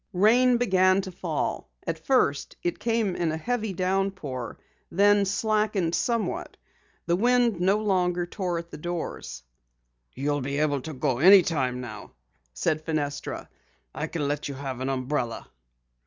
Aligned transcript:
Rain 0.13 0.57
began 0.57 0.99
to 1.01 1.11
fall. 1.11 1.69
At 1.85 2.03
first 2.07 2.55
it 2.63 2.79
came 2.79 3.15
in 3.15 3.31
a 3.31 3.37
heavy 3.37 3.71
downpour, 3.71 4.57
then 4.89 5.25
slackened 5.25 5.93
somewhat. 5.93 6.57
The 7.05 7.15
wind 7.15 7.59
no 7.61 7.77
longer 7.77 8.25
tore 8.25 8.57
at 8.57 8.71
the 8.71 8.79
doors. 8.79 9.43
"You'll 10.15 10.41
be 10.41 10.57
able 10.57 10.81
to 10.81 10.93
go 10.93 11.19
any 11.19 11.43
time 11.43 11.81
now," 11.81 12.13
said 12.51 12.81
Fenestra. 12.83 13.47
"I 13.93 14.07
can 14.07 14.27
let 14.27 14.47
you 14.47 14.55
have 14.55 14.79
an 14.81 14.89
umbrella." 14.89 15.47